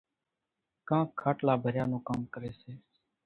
[0.87, 2.71] ڪانڪ کاٽلا ڀريا نون ڪام ڪريَ سي۔